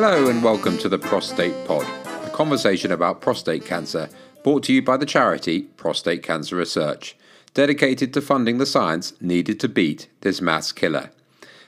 [0.00, 1.84] Hello and welcome to the Prostate Pod,
[2.24, 4.08] a conversation about prostate cancer
[4.44, 7.16] brought to you by the charity Prostate Cancer Research,
[7.52, 11.10] dedicated to funding the science needed to beat this mass killer.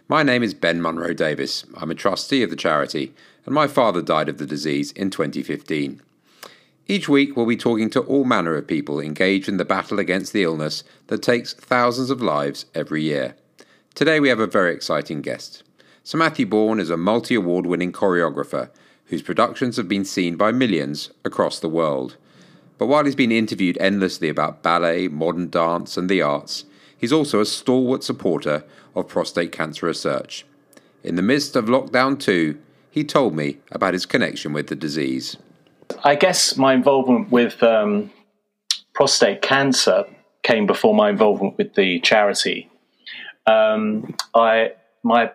[0.06, 1.64] My name is Ben Munro Davies.
[1.76, 3.12] I'm a trustee of the charity,
[3.46, 6.00] and my father died of the disease in 2015.
[6.86, 10.32] Each week, we'll be talking to all manner of people engaged in the battle against
[10.32, 13.34] the illness that takes thousands of lives every year.
[13.96, 15.64] Today, we have a very exciting guest.
[16.02, 18.70] Sir Matthew Bourne is a multi award winning choreographer
[19.06, 22.16] whose productions have been seen by millions across the world.
[22.78, 26.64] But while he's been interviewed endlessly about ballet, modern dance, and the arts,
[26.96, 28.64] he's also a stalwart supporter
[28.94, 30.46] of prostate cancer research.
[31.04, 32.56] In the midst of lockdown 2,
[32.90, 35.36] he told me about his connection with the disease.
[36.04, 38.10] I guess my involvement with um,
[38.94, 40.04] prostate cancer
[40.42, 42.70] came before my involvement with the charity.
[43.46, 45.32] Um, I my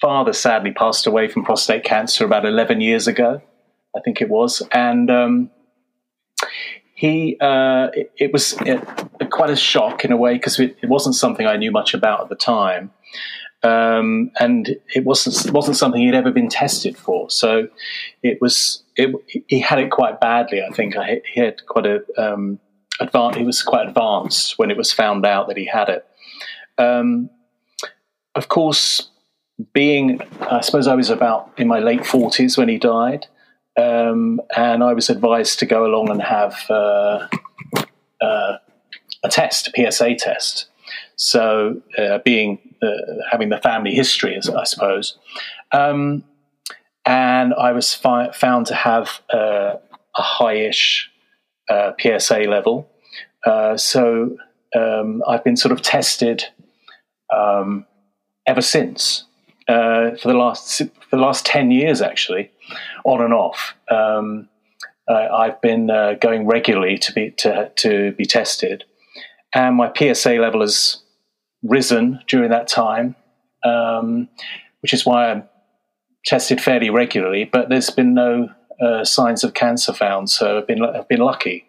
[0.00, 3.40] father sadly passed away from prostate cancer about 11 years ago,
[3.96, 4.62] I think it was.
[4.72, 5.50] And um,
[6.94, 8.82] he, uh, it, it, was it,
[9.30, 12.22] quite a shock in a way because it, it, wasn't something I knew much about
[12.22, 12.92] at the time.
[13.62, 17.30] Um, and it wasn't wasn't something he'd ever been tested for.
[17.30, 17.68] So
[18.22, 19.14] it was it,
[19.48, 20.62] he had it quite badly.
[20.62, 22.60] I think I, he had quite a um,
[23.00, 23.38] advanced.
[23.38, 26.06] He was quite advanced when it was found out that he had it.
[26.76, 27.30] Um,
[28.34, 29.08] of course,
[29.72, 33.26] being, I suppose I was about in my late 40s when he died,
[33.76, 37.28] um, and I was advised to go along and have uh,
[38.20, 38.58] uh,
[39.22, 40.66] a test, a PSA test.
[41.16, 42.88] So, uh, being uh,
[43.30, 45.16] having the family history, I suppose,
[45.72, 46.24] um,
[47.06, 49.76] and I was fi- found to have uh,
[50.16, 51.04] a highish
[51.68, 52.88] uh, PSA level.
[53.76, 54.36] so,
[54.76, 56.44] um, I've been sort of tested
[57.32, 57.86] um,
[58.46, 59.24] ever since
[59.68, 62.50] uh, for the last for the last ten years, actually,
[63.04, 63.74] on and off.
[63.90, 64.48] Um,
[65.08, 68.84] uh, I've been uh, going regularly to be to to be tested,
[69.54, 70.98] and my PSA level has
[71.62, 73.16] risen during that time,
[73.64, 74.28] um,
[74.80, 75.44] which is why I'm
[76.26, 77.44] tested fairly regularly.
[77.44, 78.48] But there's been no
[78.80, 81.66] uh, signs of cancer found, so I've been I've been lucky,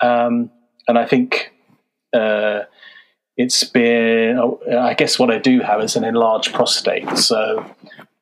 [0.00, 0.50] um,
[0.86, 1.52] and I think
[2.12, 2.60] uh,
[3.38, 7.16] it's been, oh, I guess what I do have is an enlarged prostate.
[7.16, 7.64] So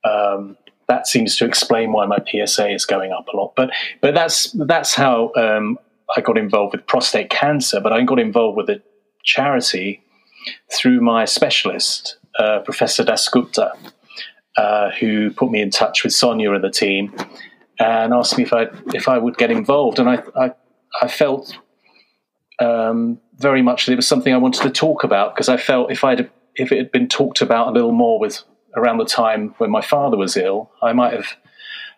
[0.04, 3.55] um, that seems to explain why my PSA is going up a lot.
[3.56, 3.71] But
[4.03, 5.78] but that's that's how um,
[6.15, 7.81] I got involved with prostate cancer.
[7.81, 8.82] But I got involved with a
[9.25, 10.03] charity
[10.71, 13.72] through my specialist, uh, Professor Dasgupta,
[14.59, 17.15] uh, who put me in touch with Sonia and the team
[17.78, 19.99] and asked me if I if I would get involved.
[19.99, 20.53] And I I,
[21.00, 21.56] I felt
[22.59, 25.91] um, very much that it was something I wanted to talk about because I felt
[25.91, 28.43] if I'd if it had been talked about a little more with
[28.77, 31.37] around the time when my father was ill, I might have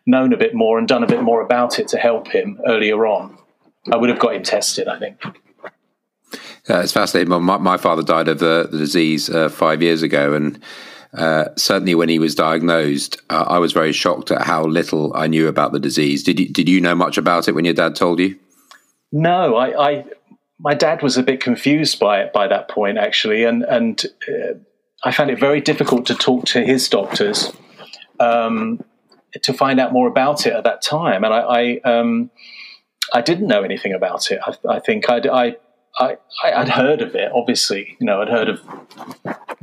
[0.06, 3.06] known a bit more and done a bit more about it to help him earlier
[3.06, 3.38] on.
[3.92, 5.22] I would have got him tested, I think.
[6.68, 7.30] Yeah, it's fascinating.
[7.30, 10.58] My, my father died of the, the disease uh, five years ago, and
[11.14, 15.26] uh, certainly when he was diagnosed, uh, I was very shocked at how little I
[15.26, 16.22] knew about the disease.
[16.22, 18.38] Did you, did you know much about it when your dad told you?
[19.10, 20.04] No, I, I
[20.58, 24.54] my dad was a bit confused by it by that point, actually, and and uh,
[25.04, 27.52] I found it very difficult to talk to his doctors
[28.18, 28.82] um,
[29.42, 32.30] to find out more about it at that time, and I I, um,
[33.14, 34.40] I didn't know anything about it.
[34.44, 35.56] I, I think I'd, I.
[36.00, 37.96] I, I'd heard of it, obviously.
[37.98, 38.60] You know, I'd heard of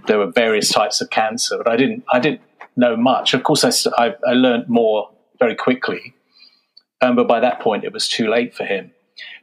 [0.05, 2.03] there were various types of cancer, but I didn't.
[2.11, 2.41] I didn't
[2.75, 3.33] know much.
[3.33, 6.13] Of course, I, I, I learned more very quickly,
[7.01, 8.91] um, but by that point, it was too late for him.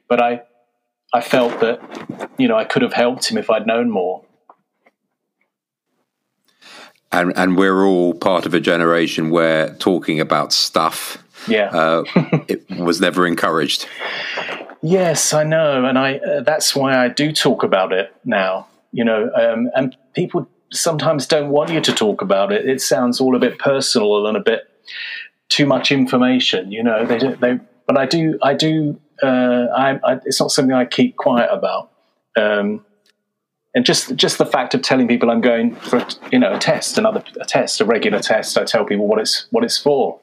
[0.06, 0.42] But I,
[1.12, 1.80] I felt that
[2.38, 4.24] you know I could have helped him if I'd known more.
[7.10, 12.04] And and we're all part of a generation where talking about stuff, yeah, uh,
[12.48, 13.86] it was never encouraged.
[14.80, 18.66] Yes, I know, and I uh, that's why I do talk about it now.
[18.92, 22.68] You know, um, and people sometimes don't want you to talk about it.
[22.68, 24.68] It sounds all a bit personal and a bit
[25.50, 26.72] too much information.
[26.72, 27.60] You know, they they.
[27.86, 31.90] But I do I do uh, I, I, it's not something I keep quiet about.
[32.36, 32.84] Um,
[33.74, 36.98] and just just the fact of telling people I'm going for you know a test,
[36.98, 38.58] another a test, a regular test.
[38.58, 40.20] I tell people what it's what it's for.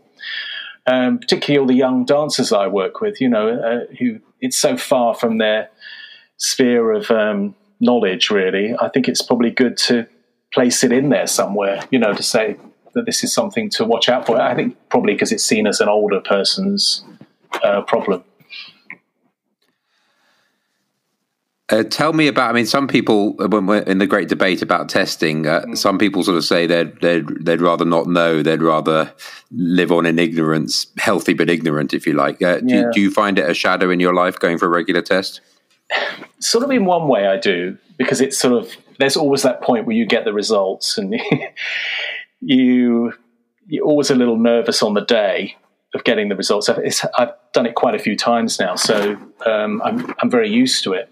[0.85, 4.75] Um, particularly all the young dancers I work with, you know, uh, who it's so
[4.75, 5.69] far from their
[6.37, 8.29] sphere of um, knowledge.
[8.29, 10.07] Really, I think it's probably good to
[10.53, 11.81] place it in there somewhere.
[11.89, 12.55] You know, to say
[12.93, 14.39] that this is something to watch out for.
[14.39, 17.03] I think probably because it's seen as an older person's
[17.63, 18.23] uh, problem.
[21.69, 22.49] Uh, tell me about.
[22.49, 25.77] I mean, some people, when we're in the great debate about testing, uh, mm.
[25.77, 28.41] some people sort of say they'd, they'd they'd rather not know.
[28.41, 29.13] They'd rather
[29.51, 32.41] live on in ignorance, healthy but ignorant, if you like.
[32.41, 32.89] Uh, do, yeah.
[32.91, 35.41] do you find it a shadow in your life going for a regular test?
[36.39, 39.85] Sort of in one way, I do because it's sort of there's always that point
[39.85, 41.19] where you get the results and
[42.41, 43.13] you
[43.67, 45.55] you're always a little nervous on the day
[45.93, 46.69] of getting the results.
[46.69, 46.79] I've,
[47.17, 50.93] I've done it quite a few times now, so um, I'm I'm very used to
[50.93, 51.11] it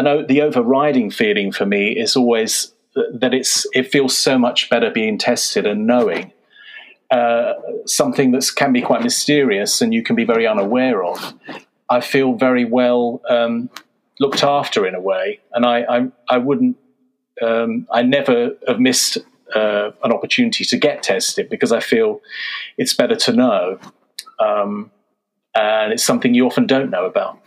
[0.00, 4.90] Know the overriding feeling for me is always that it's it feels so much better
[4.90, 6.32] being tested and knowing
[7.10, 7.54] uh,
[7.86, 11.34] something that can be quite mysterious and you can be very unaware of.
[11.88, 13.68] I feel very well um,
[14.20, 16.76] looked after in a way, and I I, I wouldn't
[17.42, 19.18] um, I never have missed
[19.54, 22.20] uh, an opportunity to get tested because I feel
[22.76, 23.78] it's better to know,
[24.38, 24.90] um,
[25.54, 27.40] and it's something you often don't know about.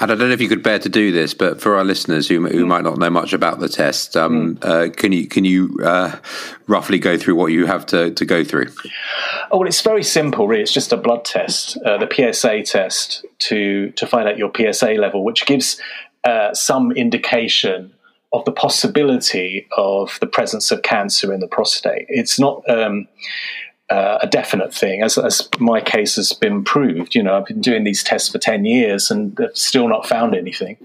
[0.00, 2.28] And I don't know if you could bear to do this, but for our listeners
[2.28, 2.68] who, who mm.
[2.68, 4.64] might not know much about the test, um, mm.
[4.64, 6.16] uh, can you can you uh,
[6.68, 8.68] roughly go through what you have to, to go through?
[9.50, 10.46] Oh well, it's very simple.
[10.46, 14.52] Really, it's just a blood test, uh, the PSA test to to find out your
[14.56, 15.80] PSA level, which gives
[16.22, 17.92] uh, some indication
[18.32, 22.06] of the possibility of the presence of cancer in the prostate.
[22.08, 22.68] It's not.
[22.70, 23.08] Um,
[23.90, 27.14] uh, a definite thing, as, as my case has been proved.
[27.14, 30.34] You know, I've been doing these tests for 10 years and they've still not found
[30.34, 30.76] anything.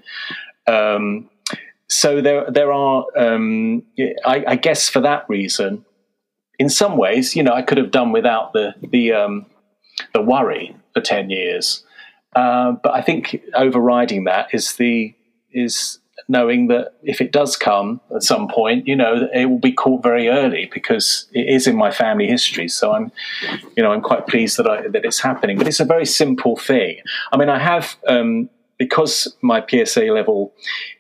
[0.67, 1.29] Um,
[1.88, 3.83] so there, there are, um,
[4.25, 5.85] I, I, guess for that reason,
[6.57, 9.47] in some ways, you know, I could have done without the, the, um,
[10.13, 11.83] the worry for 10 years.
[12.35, 15.13] Uh, but I think overriding that is the,
[15.51, 19.71] is knowing that if it does come at some point, you know, it will be
[19.71, 22.67] caught very early because it is in my family history.
[22.67, 23.11] So I'm,
[23.75, 25.57] you know, I'm quite pleased that I, that it's happening.
[25.57, 26.99] But it's a very simple thing.
[27.31, 30.53] I mean, I have um, because my PSA level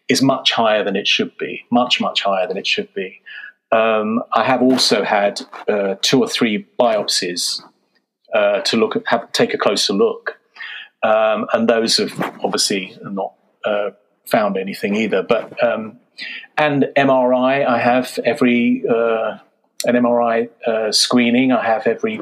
[0.09, 3.21] is much higher than it should be, much much higher than it should be.
[3.71, 7.61] Um, I have also had uh, two or three biopsies
[8.33, 10.37] uh, to look at, have take a closer look,
[11.01, 13.33] um, and those have obviously not.
[13.65, 13.91] Uh,
[14.25, 15.23] found anything either.
[15.23, 15.99] But um,
[16.57, 19.37] and MRI, I have every uh,
[19.85, 21.51] an MRI uh, screening.
[21.51, 22.21] I have every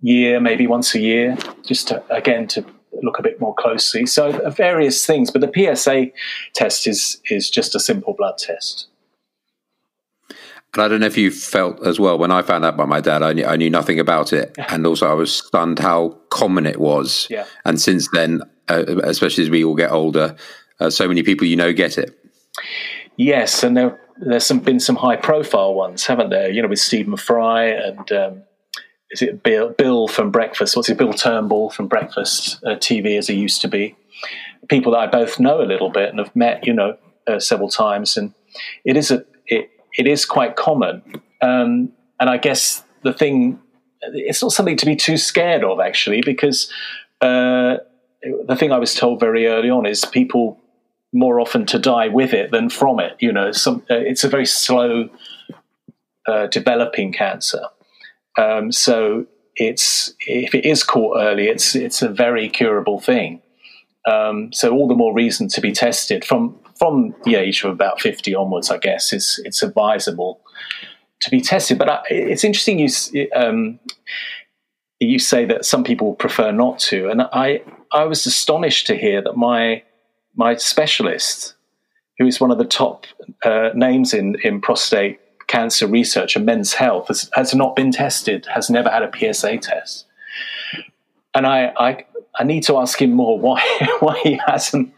[0.00, 2.64] year, maybe once a year, just to, again to
[3.02, 4.06] look a bit more closely.
[4.06, 6.06] So uh, various things, but the PSA
[6.54, 8.88] test is is just a simple blood test.
[10.74, 13.00] And I don't know if you felt as well when I found out about my
[13.00, 16.66] dad, I knew, I knew nothing about it, and also I was stunned how common
[16.66, 17.26] it was.
[17.30, 17.46] Yeah.
[17.64, 20.36] And since then, uh, especially as we all get older,
[20.80, 22.18] uh, so many people you know get it.
[23.16, 26.50] Yes, and there, there's some, been some high profile ones, haven't there?
[26.50, 28.42] You know, with Stephen Fry and um,
[29.10, 30.76] is it Bill, Bill from Breakfast?
[30.76, 33.96] What's it, Bill Turnbull from Breakfast uh, TV, as he used to be?
[34.68, 36.96] People that I both know a little bit and have met, you know,
[37.26, 38.34] uh, several times, and
[38.84, 41.02] it is a it, it is quite common.
[41.40, 43.60] Um, and I guess the thing,
[44.02, 46.70] it's not something to be too scared of, actually, because
[47.20, 47.76] uh,
[48.22, 50.58] the thing I was told very early on is people
[51.12, 53.16] more often to die with it than from it.
[53.20, 55.08] You know, some, uh, it's a very slow
[56.26, 57.62] uh, developing cancer.
[58.38, 63.40] Um, so it's if it is caught early, it's it's a very curable thing.
[64.06, 68.00] Um, so all the more reason to be tested from from the age of about
[68.00, 68.70] fifty onwards.
[68.70, 70.40] I guess it's it's advisable
[71.20, 71.78] to be tested.
[71.78, 73.78] But I, it's interesting you um,
[75.00, 79.22] you say that some people prefer not to, and I I was astonished to hear
[79.22, 79.82] that my
[80.36, 81.54] my specialist,
[82.18, 83.06] who is one of the top
[83.44, 88.46] uh, names in in prostate cancer research and men's health, has, has not been tested,
[88.52, 90.06] has never had a PSA test,
[91.34, 92.04] and I I,
[92.38, 93.62] I need to ask him more why
[94.00, 94.92] why he hasn't.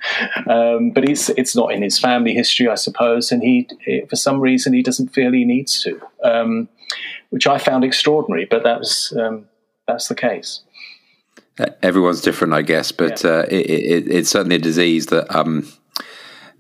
[0.46, 3.68] Um, but it's it's not in his family history, I suppose, and he
[4.08, 6.68] for some reason he doesn't feel he needs to, um,
[7.30, 8.44] which I found extraordinary.
[8.44, 9.46] But that was um,
[9.86, 10.62] that's the case.
[11.82, 13.30] Everyone's different, I guess, but yeah.
[13.30, 15.66] uh, it, it, it's certainly a disease that um,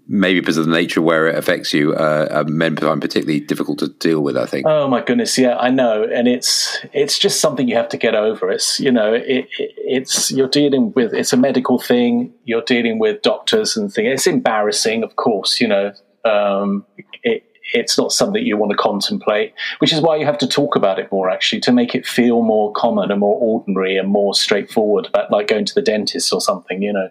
[0.08, 3.88] maybe because of the nature where it affects you, uh, men find particularly difficult to
[3.88, 4.36] deal with.
[4.36, 4.66] I think.
[4.66, 8.14] Oh my goodness, yeah, I know, and it's it's just something you have to get
[8.14, 8.50] over.
[8.50, 12.32] It's you know, it, it, it's you're dealing with it's a medical thing.
[12.44, 14.08] You're dealing with doctors and things.
[14.12, 15.60] It's embarrassing, of course.
[15.60, 15.92] You know,
[16.24, 16.86] um,
[17.22, 20.76] it, it's not something you want to contemplate, which is why you have to talk
[20.76, 24.34] about it more actually to make it feel more common and more ordinary and more
[24.34, 27.08] straightforward about like going to the dentist or something, you know.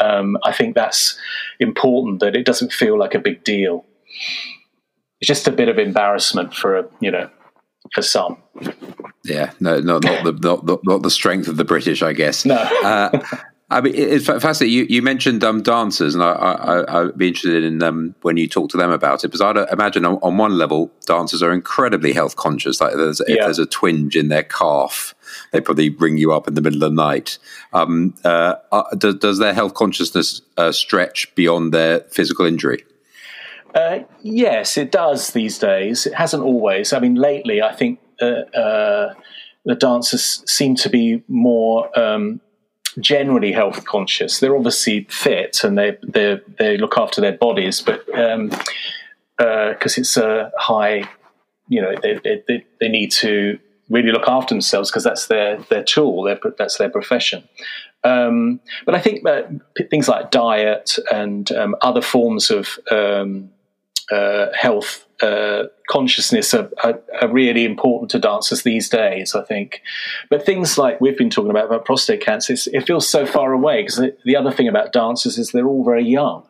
[0.00, 1.18] Um, I think that's
[1.60, 3.84] important that it doesn't feel like a big deal.
[5.20, 7.30] It's just a bit of embarrassment for a, you know,
[7.92, 8.38] for some.
[9.24, 10.32] Yeah, no, not, not the
[10.64, 12.44] not, not the strength of the British, I guess.
[12.44, 12.56] No.
[12.56, 13.24] uh,
[13.70, 14.76] I mean, it's fascinating.
[14.76, 18.46] You, you mentioned um, dancers, and I, I, I'd be interested in um, when you
[18.46, 22.12] talk to them about it, because I'd imagine on, on one level, dancers are incredibly
[22.12, 22.80] health conscious.
[22.80, 23.36] Like there's, yeah.
[23.36, 25.14] if there's a twinge in their calf,
[25.52, 27.38] they probably ring you up in the middle of the night.
[27.72, 32.84] Um, uh, uh, does, does, their health consciousness uh, stretch beyond their physical injury?
[33.74, 36.06] Uh, yes, it does these days.
[36.06, 36.92] It hasn't always.
[36.92, 39.14] I mean, lately, I think uh, uh,
[39.64, 42.40] the dancers seem to be more um,
[43.00, 44.40] generally health conscious.
[44.40, 48.50] They're obviously fit and they they they look after their bodies, but because um,
[49.38, 51.08] uh, it's a high,
[51.68, 53.58] you know, they, they, they need to
[53.90, 56.22] really look after themselves because that's their their tool.
[56.22, 57.48] Their, that's their profession.
[58.04, 59.26] Um, but I think
[59.90, 63.50] things like diet and um, other forms of um,
[64.10, 69.80] uh, health uh, consciousness are, are, are, really important to dancers these days, I think.
[70.28, 73.82] But things like we've been talking about, about prostate cancer, it feels so far away
[73.82, 76.46] because the, the, other thing about dancers is they're all very young.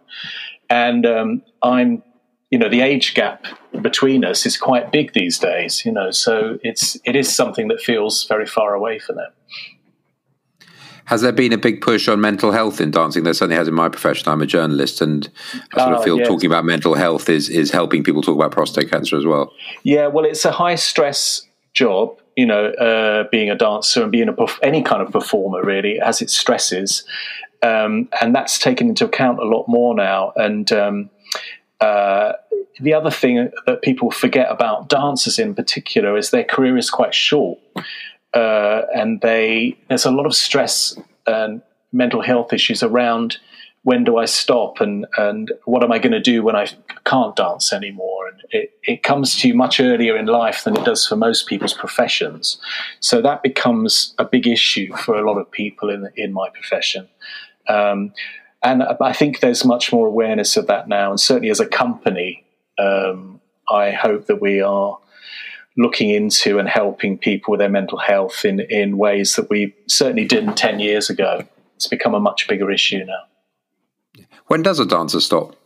[0.71, 2.03] And um, I'm,
[2.51, 3.47] you know, the age gap
[3.83, 7.81] between us is quite big these days, you know, so it's, it is something that
[7.81, 9.31] feels very far away for them.
[11.07, 13.25] Has there been a big push on mental health in dancing?
[13.25, 14.29] There certainly has in my profession.
[14.29, 15.29] I'm a journalist, and
[15.75, 16.27] I sort of ah, feel yes.
[16.27, 19.53] talking about mental health is is helping people talk about prostate cancer as well.
[19.83, 22.19] Yeah, well, it's a high stress job.
[22.37, 26.23] You know, uh, being a dancer and being a any kind of performer really has
[26.23, 27.05] its stresses,
[27.63, 30.33] um, and that's taken into account a lot more now.
[30.37, 31.11] And um,
[31.81, 32.33] uh,
[32.81, 37.15] the other thing that people forget about dancers in particular is their career is quite
[37.15, 37.59] short
[38.35, 41.63] uh, and they there's a lot of stress and
[41.93, 43.39] mental health issues around
[43.85, 46.67] when do I stop and and what am I going to do when I
[47.05, 48.29] can't dance anymore?
[48.29, 51.47] And it, it comes to you much earlier in life than it does for most
[51.47, 52.59] people's professions.
[53.01, 57.09] So that becomes a big issue for a lot of people in in my profession.
[57.69, 58.13] Um,
[58.63, 61.11] and I think there's much more awareness of that now.
[61.11, 62.45] And certainly as a company,
[62.79, 64.99] um, I hope that we are
[65.77, 70.25] looking into and helping people with their mental health in, in ways that we certainly
[70.25, 71.45] didn't 10 years ago.
[71.77, 74.25] It's become a much bigger issue now.
[74.47, 75.57] When does a dancer stop?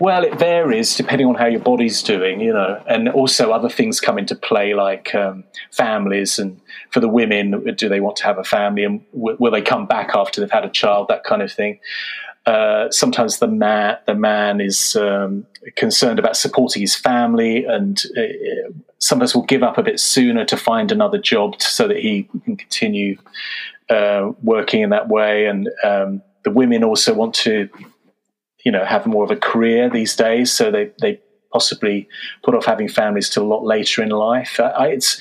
[0.00, 4.00] Well, it varies depending on how your body's doing, you know, and also other things
[4.00, 8.38] come into play like um, families and for the women, do they want to have
[8.38, 11.40] a family and w- will they come back after they've had a child, that kind
[11.40, 11.78] of thing.
[12.50, 18.72] Uh, sometimes the man the man is um, concerned about supporting his family, and uh,
[18.98, 21.98] some of us will give up a bit sooner to find another job so that
[21.98, 23.16] he can continue
[23.88, 25.46] uh, working in that way.
[25.46, 27.68] And um, the women also want to,
[28.64, 31.20] you know, have more of a career these days, so they they
[31.52, 32.08] possibly
[32.42, 34.58] put off having families till a lot later in life.
[34.58, 35.20] I, it's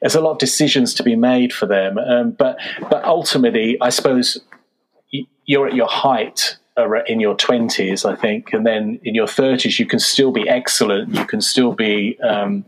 [0.00, 2.56] there's a lot of decisions to be made for them, um, but
[2.88, 4.40] but ultimately, I suppose
[5.52, 6.56] you're at your height
[7.06, 11.14] in your 20s, I think, and then in your 30s, you can still be excellent.
[11.14, 12.64] You can still be um,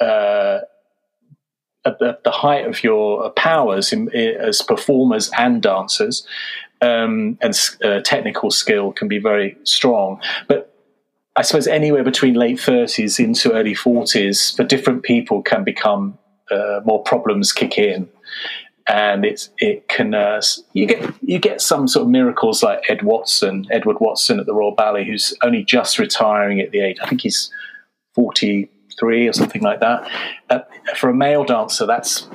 [0.00, 0.60] uh,
[1.84, 6.26] at, the, the, height of your powers in, in, as performers and dancers,
[6.80, 10.18] um, and uh, technical skill can be very strong.
[10.46, 10.74] But
[11.36, 16.16] I suppose anywhere between late 30s into early 40s, for different people, can become
[16.50, 18.08] uh, more problems kick in
[18.88, 20.40] and it's it can uh,
[20.72, 24.54] you get you get some sort of miracles like Ed Watson, Edward Watson at the
[24.54, 26.96] Royal Ballet, who's only just retiring at the age.
[27.02, 27.50] I think he's
[28.14, 28.68] forty
[28.98, 30.10] three or something like that.
[30.50, 30.60] Uh,
[30.96, 32.26] for a male dancer, that's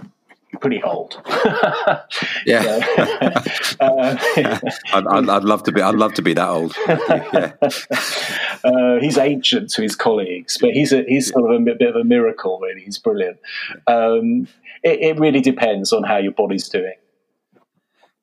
[0.64, 1.22] pretty old.
[2.46, 2.62] yeah,
[3.82, 4.18] uh,
[4.94, 5.82] I'd, I'd, I'd, love to be.
[5.82, 6.74] I'd love to be that old.
[6.88, 7.52] yeah.
[8.64, 11.98] uh, he's ancient to his colleagues, but he's a, he's sort of a bit of
[11.98, 12.60] a miracle.
[12.62, 13.40] Really, he's brilliant.
[13.88, 14.48] Um,
[14.84, 16.96] it, it, really depends on how your body's doing.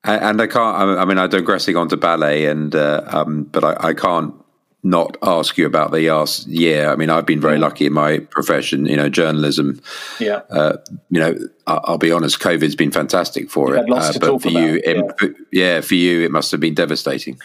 [0.03, 0.99] And I can't.
[0.99, 4.35] I mean, I'm digressing onto ballet, and uh, um, but I, I can't
[4.83, 6.91] not ask you about the last year.
[6.91, 9.81] I mean, I've been very lucky in my profession, you know, journalism.
[10.19, 10.41] Yeah.
[10.51, 10.79] Uh,
[11.11, 13.91] you know, I'll, be honest, COVID's been fantastic for it.
[13.91, 15.29] Uh, but for you, it, yeah.
[15.53, 15.81] yeah.
[15.83, 17.39] for you, it must have been devastating.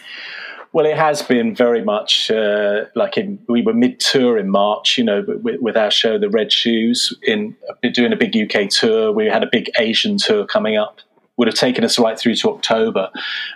[0.71, 4.97] Well, it has been very much uh, like in, we were mid tour in March,
[4.97, 7.55] you know, with, with, our show, The Red Shoes, in
[7.93, 9.11] doing a big UK tour.
[9.11, 10.99] We had a big Asian tour coming up,
[11.37, 13.09] would have taken us right through to October.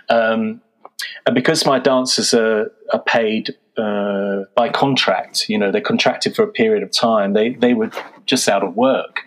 [0.08, 0.62] Um,
[1.26, 5.48] and because my dancers are, are paid uh, by contract.
[5.48, 7.32] You know, they're contracted for a period of time.
[7.32, 7.90] They they were
[8.26, 9.22] just out of work.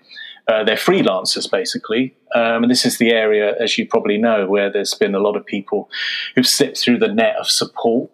[0.48, 4.70] Uh, they're freelancers basically, um, and this is the area, as you probably know, where
[4.70, 5.90] there's been a lot of people
[6.36, 8.12] who've slipped through the net of support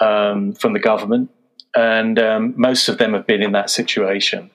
[0.00, 1.30] um, from the government,
[1.74, 4.50] and um, most of them have been in that situation.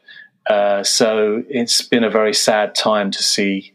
[0.49, 3.71] Uh, so it's been a very sad time to see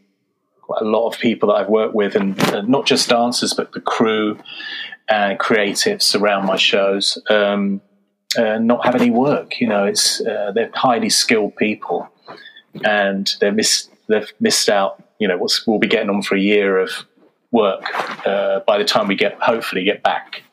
[0.61, 3.71] quite a lot of people that I've worked with, and uh, not just dancers, but
[3.71, 4.37] the crew
[5.07, 7.81] and creatives around my shows, um,
[8.37, 9.59] uh, not have any work.
[9.59, 12.09] You know, it's uh, they're highly skilled people,
[12.83, 13.53] and they've
[14.39, 15.01] missed out.
[15.19, 16.91] You know, we'll be getting on for a year of
[17.51, 17.83] work
[18.27, 20.43] uh, by the time we get hopefully get back,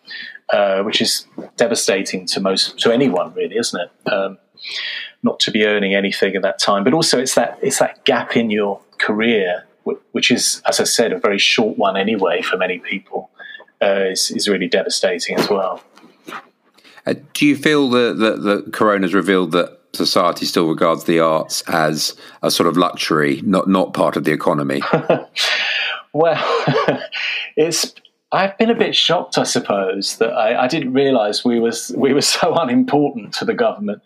[0.52, 4.12] uh, which is devastating to most to anyone really, isn't it?
[4.12, 4.38] Um,
[5.22, 8.36] not to be earning anything at that time, but also it's that it's that gap
[8.36, 9.64] in your career,
[10.12, 13.30] which is, as I said, a very short one anyway for many people,
[13.82, 15.82] uh, is, is really devastating as well.
[17.04, 21.20] Uh, do you feel that, that, that Corona has revealed that society still regards the
[21.20, 24.82] arts as a sort of luxury, not not part of the economy?
[26.12, 26.64] well,
[27.56, 27.92] it's
[28.34, 32.14] I've been a bit shocked, I suppose, that I, I didn't realise we was we
[32.14, 34.00] were so unimportant to the government.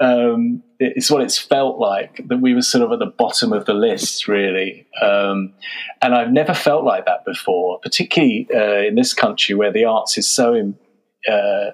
[0.00, 3.66] Um, it's what it's felt like that we were sort of at the bottom of
[3.66, 4.86] the list, really.
[5.02, 5.52] Um,
[6.00, 10.16] and I've never felt like that before, particularly uh, in this country where the arts
[10.16, 10.72] is so
[11.30, 11.70] uh,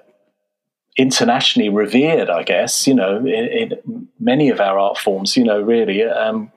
[0.97, 2.29] internationally revered.
[2.29, 6.03] I guess you know, in, in, many of our art forms, you know, really.
[6.03, 6.51] Um,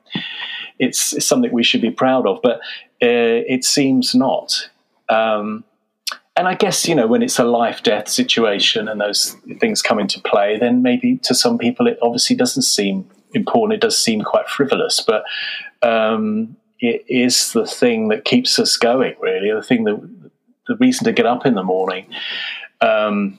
[0.79, 2.57] it's, it's, something we should be proud of, but
[3.03, 4.69] uh, it seems not.
[5.09, 5.65] Um,
[6.37, 9.99] and I guess, you know, when it's a life death situation and those things come
[9.99, 13.75] into play, then maybe to some people it obviously doesn't seem important.
[13.75, 15.25] It does seem quite frivolous, but
[15.83, 19.99] um, it is the thing that keeps us going, really, the thing that
[20.67, 22.07] the reason to get up in the morning.
[22.81, 23.39] Um,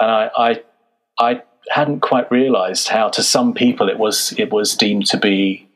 [0.00, 0.62] and I, I,
[1.18, 5.68] I hadn't quite realised how, to some people, it was it was deemed to be,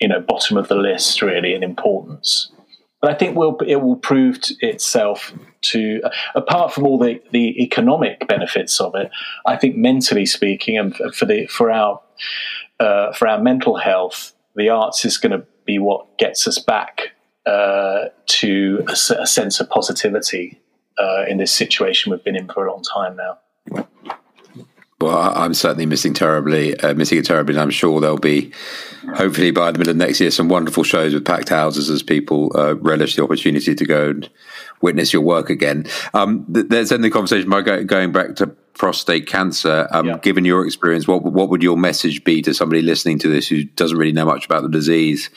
[0.00, 2.50] you know, bottom of the list, really, in importance.
[3.00, 6.00] But I think will it will prove itself to,
[6.34, 9.10] apart from all the, the economic benefits of it,
[9.46, 12.00] I think mentally speaking, and for the for our
[12.80, 17.12] uh, for our mental health, the arts is going to be what gets us back
[17.46, 20.60] uh, to a, a, sense of positivity
[20.98, 23.38] uh, in this situation we've been in for a long time now.
[25.00, 28.52] Well, I'm certainly missing terribly, uh, missing it terribly, and I'm sure there'll be,
[29.14, 32.50] hopefully by the middle of next year, some wonderful shows with packed houses as people
[32.56, 34.28] uh, relish the opportunity to go and
[34.82, 35.86] witness your work again.
[36.14, 39.86] Um, there's then the conversation by going back to prostate cancer.
[39.92, 40.18] Um, yeah.
[40.18, 43.64] Given your experience, what what would your message be to somebody listening to this who
[43.64, 45.30] doesn't really know much about the disease,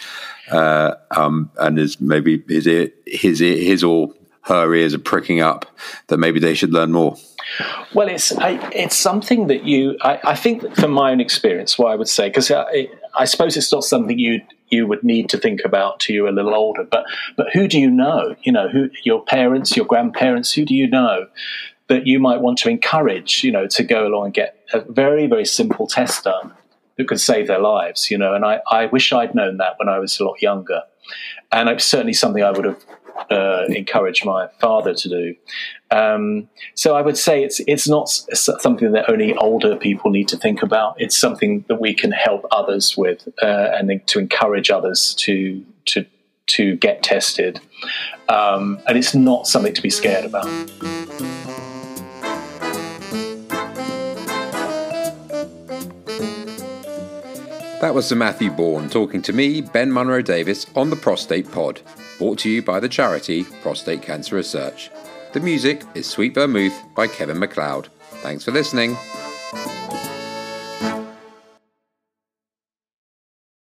[0.50, 2.66] uh, um, and is maybe his
[3.06, 4.12] his his or
[4.44, 5.66] her ears are pricking up
[6.08, 7.16] that maybe they should learn more?
[7.94, 11.92] Well, it's I, it's something that you I, I, think from my own experience, what
[11.92, 15.30] I would say because uh, I, I, suppose it's not something you you would need
[15.30, 18.36] to think about to you a little older, but but who do you know?
[18.44, 21.28] You know who your parents, your grandparents, who do you know
[21.88, 23.44] that you might want to encourage?
[23.44, 26.54] You know to go along and get a very very simple test done
[26.98, 28.10] that could save their lives.
[28.10, 30.84] You know, and I I wish I'd known that when I was a lot younger,
[31.52, 32.84] and it's certainly something I would have
[33.30, 35.36] uh, encourage my father to do.
[35.92, 40.38] Um, so I would say it's it's not something that only older people need to
[40.38, 41.00] think about.
[41.00, 46.06] It's something that we can help others with, uh, and to encourage others to to
[46.48, 47.60] to get tested.
[48.30, 50.46] Um, and it's not something to be scared about.
[57.82, 61.82] That was Sir Matthew Bourne talking to me, Ben Munro Davies, on the Prostate Pod
[62.22, 64.92] brought to you by the charity Prostate Cancer Research.
[65.34, 67.88] The music is Sweet Vermouth by Kevin MacLeod.
[68.22, 68.96] Thanks for listening.